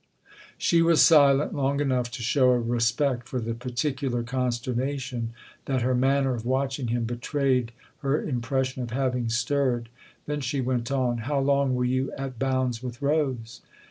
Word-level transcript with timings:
She 0.57 0.81
was 0.81 0.99
silent 0.99 1.53
long 1.53 1.79
enough 1.79 2.09
to 2.13 2.23
show 2.23 2.49
a 2.53 2.59
respect 2.59 3.29
for 3.29 3.39
the 3.39 3.53
particular 3.53 4.23
consternation 4.23 5.31
that 5.65 5.83
her 5.83 5.93
manner 5.93 6.33
of 6.33 6.43
watching 6.43 6.87
him 6.87 7.03
betrayed 7.03 7.71
her 7.99 8.19
impression 8.19 8.81
of 8.81 8.89
having 8.89 9.29
stirred; 9.29 9.89
then 10.25 10.41
she 10.41 10.59
went 10.59 10.89
on:" 10.91 11.17
How 11.29 11.37
long 11.39 11.75
were 11.75 11.85
you 11.85 12.11
at 12.17 12.39
Bounds 12.39 12.81
with 12.81 12.99
Rose 13.03 13.61